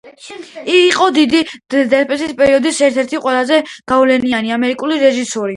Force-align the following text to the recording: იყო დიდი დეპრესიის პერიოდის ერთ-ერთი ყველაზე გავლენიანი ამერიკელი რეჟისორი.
იყო 0.75 1.09
დიდი 1.17 1.41
დეპრესიის 1.91 2.33
პერიოდის 2.41 2.81
ერთ-ერთი 2.89 3.23
ყველაზე 3.27 3.63
გავლენიანი 3.95 4.59
ამერიკელი 4.61 5.03
რეჟისორი. 5.07 5.49